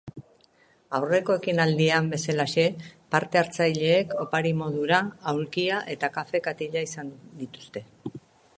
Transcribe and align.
Aurreko 0.99 1.33
ekinaldian 1.39 2.07
bezalaxe 2.13 2.65
partehartzaileek 3.15 4.15
opari 4.25 4.55
modura 4.65 5.03
aulkia 5.33 5.83
eta 5.97 6.11
kafe 6.17 6.43
katila 6.49 6.87
izan 6.91 7.13
dituzte. 7.45 7.89